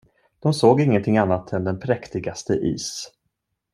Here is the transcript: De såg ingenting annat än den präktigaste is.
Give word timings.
De 0.39 0.53
såg 0.53 0.81
ingenting 0.81 1.17
annat 1.17 1.53
än 1.53 1.63
den 1.63 1.79
präktigaste 1.79 2.53
is. 2.53 3.11